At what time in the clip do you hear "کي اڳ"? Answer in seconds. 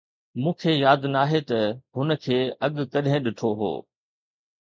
2.23-2.73